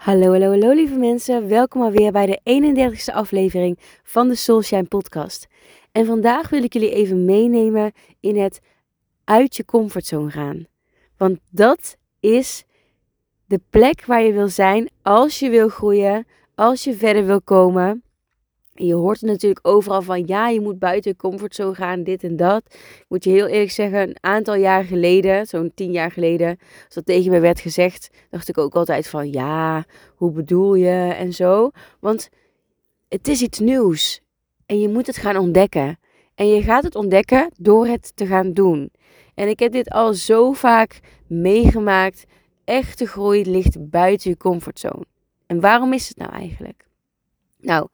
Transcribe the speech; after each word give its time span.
Hallo, 0.00 0.32
hallo, 0.32 0.50
hallo 0.50 0.72
lieve 0.72 0.94
mensen. 0.94 1.48
Welkom 1.48 1.82
alweer 1.82 2.12
bij 2.12 2.26
de 2.26 2.40
31ste 2.44 3.14
aflevering 3.14 3.78
van 4.02 4.28
de 4.28 4.34
Soulshine 4.34 4.84
podcast. 4.84 5.46
En 5.92 6.06
vandaag 6.06 6.48
wil 6.48 6.62
ik 6.62 6.72
jullie 6.72 6.90
even 6.90 7.24
meenemen 7.24 7.92
in 8.20 8.36
het 8.36 8.60
uit 9.24 9.56
je 9.56 9.64
comfortzone 9.64 10.30
gaan. 10.30 10.66
Want 11.16 11.38
dat 11.50 11.96
is 12.20 12.64
de 13.46 13.60
plek 13.70 14.04
waar 14.04 14.22
je 14.22 14.32
wil 14.32 14.48
zijn 14.48 14.90
als 15.02 15.38
je 15.38 15.50
wil 15.50 15.68
groeien, 15.68 16.26
als 16.54 16.84
je 16.84 16.94
verder 16.94 17.26
wil 17.26 17.42
komen. 17.42 18.02
Je 18.86 18.94
hoort 18.94 19.20
natuurlijk 19.20 19.68
overal 19.68 20.02
van 20.02 20.26
ja, 20.26 20.48
je 20.48 20.60
moet 20.60 20.78
buiten 20.78 21.10
je 21.10 21.16
comfortzone 21.16 21.74
gaan, 21.74 22.02
dit 22.02 22.24
en 22.24 22.36
dat. 22.36 22.62
Ik 22.74 23.04
moet 23.08 23.24
je 23.24 23.30
heel 23.30 23.46
eerlijk 23.46 23.70
zeggen, 23.70 24.00
een 24.00 24.16
aantal 24.20 24.54
jaar 24.54 24.84
geleden, 24.84 25.46
zo'n 25.46 25.72
tien 25.74 25.92
jaar 25.92 26.10
geleden, 26.10 26.58
als 26.84 26.94
dat 26.94 27.06
tegen 27.06 27.30
me 27.30 27.40
werd 27.40 27.60
gezegd, 27.60 28.10
dacht 28.30 28.48
ik 28.48 28.58
ook 28.58 28.74
altijd 28.74 29.08
van 29.08 29.30
ja, 29.30 29.84
hoe 30.16 30.32
bedoel 30.32 30.74
je 30.74 31.14
en 31.18 31.32
zo. 31.32 31.70
Want 32.00 32.28
het 33.08 33.28
is 33.28 33.42
iets 33.42 33.58
nieuws 33.58 34.20
en 34.66 34.80
je 34.80 34.88
moet 34.88 35.06
het 35.06 35.16
gaan 35.16 35.36
ontdekken. 35.36 35.98
En 36.34 36.48
je 36.48 36.62
gaat 36.62 36.82
het 36.82 36.94
ontdekken 36.94 37.50
door 37.58 37.86
het 37.86 38.12
te 38.16 38.26
gaan 38.26 38.52
doen. 38.52 38.90
En 39.34 39.48
ik 39.48 39.58
heb 39.58 39.72
dit 39.72 39.90
al 39.90 40.14
zo 40.14 40.52
vaak 40.52 41.00
meegemaakt. 41.26 42.24
Echte 42.64 43.06
groei 43.06 43.50
ligt 43.50 43.90
buiten 43.90 44.30
je 44.30 44.36
comfortzone. 44.36 45.04
En 45.46 45.60
waarom 45.60 45.92
is 45.92 46.08
het 46.08 46.16
nou 46.16 46.32
eigenlijk? 46.32 46.86
Nou, 47.58 47.88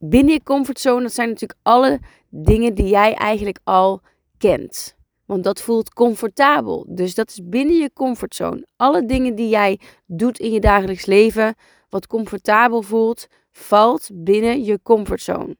binnen 0.00 0.32
je 0.32 0.42
comfortzone, 0.42 1.02
dat 1.02 1.12
zijn 1.12 1.28
natuurlijk 1.28 1.60
alle 1.62 2.00
dingen 2.28 2.74
die 2.74 2.88
jij 2.88 3.14
eigenlijk 3.14 3.58
al 3.64 4.00
kent. 4.38 4.96
Want 5.26 5.44
dat 5.44 5.60
voelt 5.60 5.92
comfortabel. 5.92 6.86
Dus 6.88 7.14
dat 7.14 7.28
is 7.30 7.40
binnen 7.42 7.76
je 7.76 7.92
comfortzone. 7.92 8.66
Alle 8.76 9.06
dingen 9.06 9.34
die 9.34 9.48
jij 9.48 9.80
doet 10.06 10.38
in 10.38 10.52
je 10.52 10.60
dagelijks 10.60 11.06
leven, 11.06 11.54
wat 11.88 12.06
comfortabel 12.06 12.82
voelt, 12.82 13.26
valt 13.52 14.10
binnen 14.12 14.64
je 14.64 14.80
comfortzone. 14.82 15.56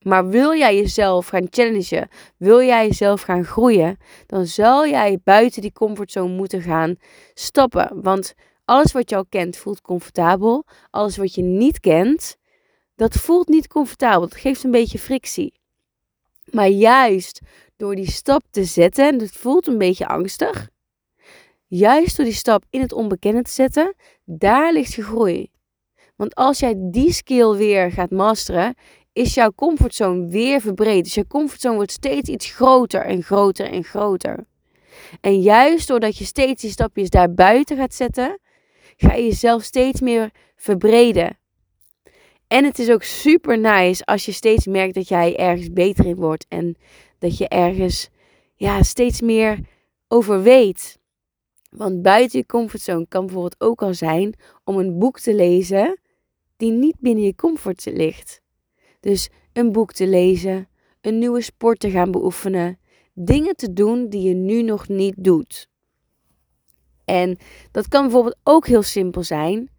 Maar 0.00 0.28
wil 0.28 0.54
jij 0.54 0.76
jezelf 0.76 1.26
gaan 1.26 1.46
challengen, 1.50 2.08
wil 2.36 2.62
jij 2.62 2.86
jezelf 2.86 3.22
gaan 3.22 3.44
groeien, 3.44 3.96
dan 4.26 4.46
zal 4.46 4.86
jij 4.86 5.18
buiten 5.24 5.62
die 5.62 5.72
comfortzone 5.72 6.34
moeten 6.34 6.62
gaan 6.62 6.96
stappen. 7.34 8.02
Want 8.02 8.34
alles 8.64 8.92
wat 8.92 9.10
je 9.10 9.16
al 9.16 9.26
kent 9.28 9.56
voelt 9.56 9.80
comfortabel. 9.80 10.64
Alles 10.90 11.16
wat 11.16 11.34
je 11.34 11.42
niet 11.42 11.80
kent, 11.80 12.36
dat 13.00 13.14
voelt 13.14 13.48
niet 13.48 13.68
comfortabel. 13.68 14.20
Dat 14.20 14.36
geeft 14.36 14.64
een 14.64 14.70
beetje 14.70 14.98
frictie. 14.98 15.52
Maar 16.44 16.68
juist 16.68 17.40
door 17.76 17.94
die 17.94 18.10
stap 18.10 18.42
te 18.50 18.64
zetten, 18.64 19.08
en 19.08 19.18
het 19.18 19.32
voelt 19.32 19.66
een 19.66 19.78
beetje 19.78 20.06
angstig, 20.06 20.68
juist 21.66 22.16
door 22.16 22.24
die 22.24 22.34
stap 22.34 22.64
in 22.70 22.80
het 22.80 22.92
onbekende 22.92 23.42
te 23.42 23.50
zetten, 23.50 23.94
daar 24.24 24.72
ligt 24.72 24.94
je 24.94 25.02
groei. 25.02 25.50
Want 26.16 26.34
als 26.34 26.58
jij 26.58 26.74
die 26.76 27.12
skill 27.12 27.56
weer 27.56 27.90
gaat 27.90 28.10
masteren, 28.10 28.74
is 29.12 29.34
jouw 29.34 29.52
comfortzone 29.52 30.28
weer 30.28 30.60
verbreed. 30.60 31.04
Dus 31.04 31.14
je 31.14 31.26
comfortzone 31.26 31.74
wordt 31.74 31.92
steeds 31.92 32.28
iets 32.28 32.50
groter 32.50 33.04
en 33.04 33.22
groter 33.22 33.66
en 33.66 33.84
groter. 33.84 34.46
En 35.20 35.40
juist 35.40 35.88
doordat 35.88 36.16
je 36.16 36.24
steeds 36.24 36.62
die 36.62 36.70
stapjes 36.70 37.10
daar 37.10 37.34
buiten 37.34 37.76
gaat 37.76 37.94
zetten, 37.94 38.38
ga 38.96 39.14
je 39.14 39.24
jezelf 39.24 39.62
steeds 39.62 40.00
meer 40.00 40.30
verbreden. 40.56 41.39
En 42.50 42.64
het 42.64 42.78
is 42.78 42.90
ook 42.90 43.02
super 43.02 43.58
nice 43.58 44.04
als 44.04 44.24
je 44.24 44.32
steeds 44.32 44.66
merkt 44.66 44.94
dat 44.94 45.08
jij 45.08 45.36
ergens 45.36 45.72
beter 45.72 46.06
in 46.06 46.16
wordt 46.16 46.46
en 46.48 46.76
dat 47.18 47.38
je 47.38 47.48
ergens 47.48 48.08
ja, 48.54 48.82
steeds 48.82 49.20
meer 49.20 49.58
over 50.08 50.42
weet. 50.42 50.98
Want 51.70 52.02
buiten 52.02 52.38
je 52.38 52.46
comfortzone 52.46 53.06
kan 53.08 53.24
bijvoorbeeld 53.24 53.60
ook 53.60 53.82
al 53.82 53.94
zijn 53.94 54.34
om 54.64 54.78
een 54.78 54.98
boek 54.98 55.18
te 55.20 55.34
lezen 55.34 56.00
die 56.56 56.72
niet 56.72 56.96
binnen 57.00 57.24
je 57.24 57.34
comfort 57.34 57.84
ligt. 57.84 58.40
Dus 59.00 59.28
een 59.52 59.72
boek 59.72 59.92
te 59.92 60.06
lezen, 60.06 60.68
een 61.00 61.18
nieuwe 61.18 61.40
sport 61.40 61.80
te 61.80 61.90
gaan 61.90 62.10
beoefenen, 62.10 62.78
dingen 63.14 63.56
te 63.56 63.72
doen 63.72 64.08
die 64.08 64.22
je 64.22 64.34
nu 64.34 64.62
nog 64.62 64.88
niet 64.88 65.14
doet. 65.16 65.68
En 67.04 67.36
dat 67.70 67.88
kan 67.88 68.02
bijvoorbeeld 68.02 68.38
ook 68.42 68.66
heel 68.66 68.82
simpel 68.82 69.22
zijn: 69.22 69.70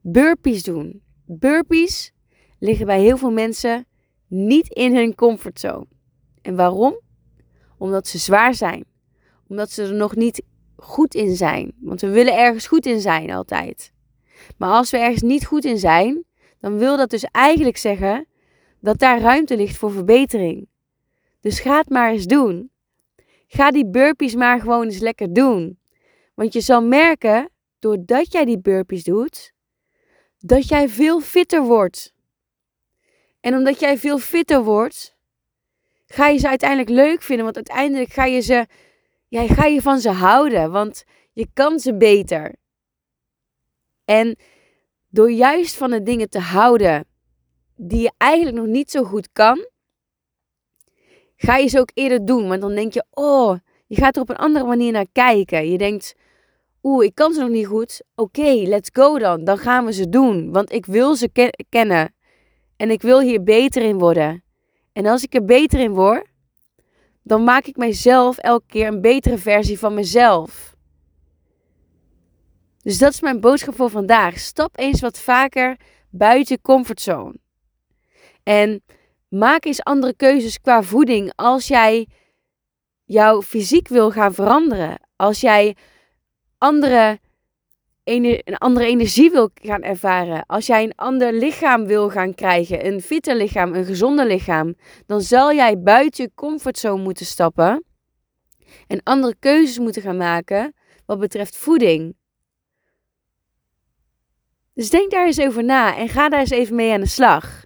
burpees 0.00 0.62
doen. 0.62 1.02
Burpees 1.26 2.12
liggen 2.60 2.86
bij 2.86 3.00
heel 3.00 3.16
veel 3.16 3.30
mensen 3.30 3.86
niet 4.26 4.68
in 4.68 4.94
hun 4.94 5.14
comfortzone. 5.14 5.86
En 6.42 6.56
waarom? 6.56 7.00
Omdat 7.78 8.06
ze 8.06 8.18
zwaar 8.18 8.54
zijn. 8.54 8.84
Omdat 9.48 9.70
ze 9.70 9.82
er 9.82 9.94
nog 9.94 10.16
niet 10.16 10.42
goed 10.76 11.14
in 11.14 11.36
zijn. 11.36 11.72
Want 11.80 12.00
we 12.00 12.08
willen 12.08 12.38
ergens 12.38 12.66
goed 12.66 12.86
in 12.86 13.00
zijn 13.00 13.30
altijd. 13.30 13.92
Maar 14.56 14.70
als 14.70 14.90
we 14.90 14.98
ergens 14.98 15.22
niet 15.22 15.46
goed 15.46 15.64
in 15.64 15.78
zijn, 15.78 16.24
dan 16.60 16.78
wil 16.78 16.96
dat 16.96 17.10
dus 17.10 17.24
eigenlijk 17.24 17.76
zeggen 17.76 18.26
dat 18.80 18.98
daar 18.98 19.20
ruimte 19.20 19.56
ligt 19.56 19.76
voor 19.76 19.90
verbetering. 19.90 20.68
Dus 21.40 21.60
ga 21.60 21.78
het 21.78 21.88
maar 21.88 22.12
eens 22.12 22.26
doen. 22.26 22.70
Ga 23.46 23.70
die 23.70 23.90
burpees 23.90 24.34
maar 24.34 24.60
gewoon 24.60 24.84
eens 24.84 24.98
lekker 24.98 25.32
doen. 25.32 25.78
Want 26.34 26.52
je 26.52 26.60
zal 26.60 26.82
merken, 26.82 27.50
doordat 27.78 28.32
jij 28.32 28.44
die 28.44 28.60
burpees 28.60 29.04
doet, 29.04 29.52
dat 30.38 30.68
jij 30.68 30.88
veel 30.88 31.20
fitter 31.20 31.62
wordt. 31.62 32.12
En 33.40 33.54
omdat 33.54 33.80
jij 33.80 33.98
veel 33.98 34.18
fitter 34.18 34.64
wordt, 34.64 35.16
ga 36.06 36.26
je 36.26 36.38
ze 36.38 36.48
uiteindelijk 36.48 36.90
leuk 36.90 37.22
vinden. 37.22 37.44
Want 37.44 37.56
uiteindelijk 37.56 38.12
ga 38.12 38.24
je, 38.24 38.40
ze, 38.40 38.66
ja, 39.28 39.46
ga 39.46 39.64
je 39.64 39.82
van 39.82 40.00
ze 40.00 40.10
houden. 40.10 40.70
Want 40.70 41.04
je 41.32 41.46
kan 41.52 41.78
ze 41.78 41.96
beter. 41.96 42.54
En 44.04 44.38
door 45.08 45.30
juist 45.30 45.76
van 45.76 45.90
de 45.90 46.02
dingen 46.02 46.28
te 46.28 46.38
houden 46.38 47.06
die 47.76 48.00
je 48.00 48.12
eigenlijk 48.16 48.56
nog 48.56 48.66
niet 48.66 48.90
zo 48.90 49.04
goed 49.04 49.28
kan, 49.32 49.66
ga 51.36 51.56
je 51.56 51.68
ze 51.68 51.78
ook 51.78 51.90
eerder 51.94 52.24
doen. 52.24 52.48
Want 52.48 52.60
dan 52.60 52.74
denk 52.74 52.92
je, 52.92 53.04
oh, 53.10 53.56
je 53.86 53.96
gaat 53.96 54.16
er 54.16 54.22
op 54.22 54.28
een 54.28 54.36
andere 54.36 54.64
manier 54.64 54.92
naar 54.92 55.06
kijken. 55.12 55.70
Je 55.70 55.78
denkt, 55.78 56.14
oeh, 56.82 57.04
ik 57.04 57.14
kan 57.14 57.32
ze 57.32 57.40
nog 57.40 57.48
niet 57.48 57.66
goed. 57.66 58.02
Oké, 58.14 58.52
let's 58.52 58.90
go 58.92 59.18
dan. 59.18 59.44
Dan 59.44 59.58
gaan 59.58 59.84
we 59.84 59.92
ze 59.92 60.08
doen. 60.08 60.52
Want 60.52 60.72
ik 60.72 60.86
wil 60.86 61.14
ze 61.14 61.54
kennen. 61.68 62.14
En 62.80 62.90
ik 62.90 63.02
wil 63.02 63.20
hier 63.20 63.42
beter 63.42 63.82
in 63.82 63.98
worden. 63.98 64.44
En 64.92 65.06
als 65.06 65.22
ik 65.22 65.34
er 65.34 65.44
beter 65.44 65.80
in 65.80 65.92
word, 65.92 66.26
dan 67.22 67.44
maak 67.44 67.64
ik 67.64 67.76
mijzelf 67.76 68.38
elke 68.38 68.66
keer 68.66 68.86
een 68.86 69.00
betere 69.00 69.38
versie 69.38 69.78
van 69.78 69.94
mezelf. 69.94 70.76
Dus 72.82 72.98
dat 72.98 73.12
is 73.12 73.20
mijn 73.20 73.40
boodschap 73.40 73.74
voor 73.74 73.90
vandaag. 73.90 74.38
Stap 74.38 74.78
eens 74.78 75.00
wat 75.00 75.18
vaker 75.18 75.76
buiten 76.10 76.54
je 76.54 76.60
comfortzone. 76.62 77.34
En 78.42 78.82
maak 79.28 79.64
eens 79.64 79.84
andere 79.84 80.14
keuzes 80.14 80.60
qua 80.60 80.82
voeding 80.82 81.32
als 81.36 81.68
jij 81.68 82.08
jouw 83.04 83.42
fysiek 83.42 83.88
wil 83.88 84.10
gaan 84.10 84.34
veranderen. 84.34 85.00
Als 85.16 85.40
jij 85.40 85.76
andere, 86.58 87.18
een 88.10 88.56
andere 88.58 88.86
energie 88.86 89.30
wil 89.30 89.50
gaan 89.54 89.82
ervaren. 89.82 90.46
Als 90.46 90.66
jij 90.66 90.84
een 90.84 90.94
ander 90.94 91.32
lichaam 91.32 91.86
wil 91.86 92.10
gaan 92.10 92.34
krijgen. 92.34 92.86
Een 92.86 93.00
fitter 93.00 93.36
lichaam, 93.36 93.74
een 93.74 93.84
gezonder 93.84 94.26
lichaam. 94.26 94.74
Dan 95.06 95.20
zal 95.20 95.52
jij 95.52 95.80
buiten 95.80 96.24
je 96.24 96.30
comfortzone 96.34 97.02
moeten 97.02 97.26
stappen. 97.26 97.84
En 98.86 99.02
andere 99.02 99.34
keuzes 99.38 99.78
moeten 99.78 100.02
gaan 100.02 100.16
maken 100.16 100.74
wat 101.06 101.18
betreft 101.18 101.56
voeding. 101.56 102.16
Dus 104.74 104.90
denk 104.90 105.10
daar 105.10 105.26
eens 105.26 105.40
over 105.40 105.64
na 105.64 105.96
en 105.96 106.08
ga 106.08 106.28
daar 106.28 106.40
eens 106.40 106.50
even 106.50 106.74
mee 106.74 106.92
aan 106.92 107.00
de 107.00 107.06
slag. 107.06 107.64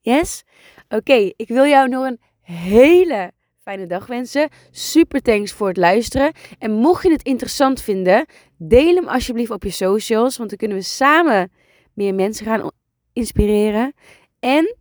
Yes? 0.00 0.42
Oké, 0.88 1.32
ik 1.36 1.48
wil 1.48 1.66
jou 1.66 1.88
nog 1.88 2.04
een 2.04 2.20
hele 2.40 3.32
fijne 3.62 3.86
dag 3.86 4.06
wensen. 4.06 4.48
Super 4.70 5.22
thanks 5.22 5.52
voor 5.52 5.68
het 5.68 5.76
luisteren. 5.76 6.32
En 6.58 6.72
mocht 6.72 7.02
je 7.02 7.10
het 7.10 7.22
interessant 7.22 7.82
vinden, 7.82 8.26
deel 8.56 8.94
hem 8.94 9.08
alsjeblieft 9.08 9.50
op 9.50 9.62
je 9.62 9.70
socials. 9.70 10.36
Want 10.36 10.48
dan 10.48 10.58
kunnen 10.58 10.76
we 10.76 10.82
samen 10.82 11.52
meer 11.94 12.14
mensen 12.14 12.46
gaan 12.46 12.70
inspireren. 13.12 13.92
En 14.38 14.76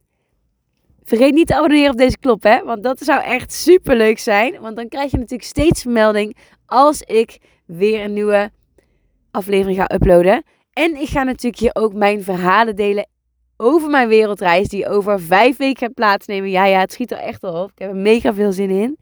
vergeet 1.04 1.34
niet 1.34 1.48
te 1.48 1.56
abonneren 1.56 1.92
op 1.92 1.98
deze 1.98 2.18
klop, 2.18 2.44
hè? 2.44 2.64
Want 2.64 2.84
dat 2.84 3.00
zou 3.00 3.24
echt 3.24 3.54
super 3.54 3.96
leuk 3.96 4.20
zijn. 4.20 4.60
Want 4.60 4.76
dan 4.76 4.88
krijg 4.88 5.12
je 5.12 5.18
natuurlijk 5.18 5.50
steeds 5.50 5.82
vermelding 5.82 6.38
als 6.66 7.02
ik 7.02 7.38
weer 7.66 8.04
een 8.04 8.14
nieuwe 8.14 8.52
aflevering 9.32 9.78
ga 9.78 9.94
uploaden. 9.94 10.44
En 10.74 10.96
ik 10.96 11.08
ga 11.08 11.24
natuurlijk 11.24 11.62
hier 11.62 11.76
ook 11.76 11.94
mijn 11.94 12.24
verhalen 12.24 12.76
delen 12.76 13.08
over 13.62 13.90
mijn 13.90 14.08
wereldreis 14.08 14.68
die 14.68 14.88
over 14.88 15.22
vijf 15.22 15.58
weken 15.58 15.78
gaat 15.78 15.94
plaatsnemen. 15.94 16.50
Ja, 16.50 16.66
ja, 16.66 16.80
het 16.80 16.92
schiet 16.92 17.12
er 17.12 17.18
echt 17.18 17.44
op. 17.44 17.72
Ik 17.72 17.80
heb 17.80 17.90
er 17.90 17.96
mega 17.96 18.34
veel 18.34 18.52
zin 18.52 18.70
in. 18.70 18.98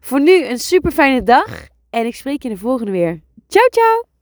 Voor 0.00 0.20
nu 0.20 0.44
een 0.44 0.58
super 0.58 0.92
fijne 0.92 1.22
dag 1.22 1.66
en 1.90 2.06
ik 2.06 2.14
spreek 2.14 2.42
je 2.42 2.48
de 2.48 2.56
volgende 2.56 2.92
weer. 2.92 3.20
Ciao, 3.48 3.68
ciao! 3.70 4.15